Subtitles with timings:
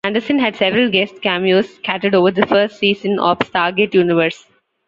[0.03, 4.47] Anderson had several guest cameos scattered over the first season of "Stargate Universe".